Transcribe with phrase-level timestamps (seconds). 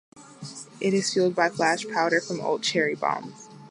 [0.79, 3.47] It is fueled by flash powder from old cherry bombs.